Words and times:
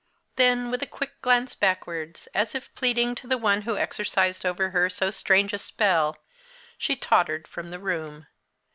Then, 0.35 0.71
with 0.71 0.81
a 0.81 0.87
quick 0.87 1.21
glance 1.21 1.53
backwards, 1.53 2.25
as 2.33 2.55
of 2.55 2.73
pleading 2.73 3.13
to 3.13 3.27
the 3.27 3.37
one 3.37 3.61
who 3.61 3.77
exercised 3.77 4.47
over 4.47 4.71
her 4.71 4.89
so 4.89 5.11
strange 5.11 5.53
a 5.53 5.59
spell, 5.59 6.17
she 6.79 6.95
tottered 6.95 7.47
from 7.47 7.69
the 7.69 7.77
room. 7.77 8.25